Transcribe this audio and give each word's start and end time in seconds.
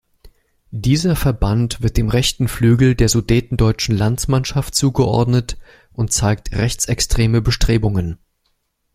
Dieser 0.71 1.15
Verband 1.15 1.83
wird 1.83 1.95
dem 1.95 2.09
rechten 2.09 2.47
Flügel 2.47 2.95
der 2.95 3.07
Sudetendeutschen 3.07 3.95
Landsmannschaft 3.95 4.73
zugeordnet 4.73 5.59
und 5.93 6.11
zeigt 6.11 6.53
rechtsextreme 6.53 7.39
Bestrebungen. 7.43 8.17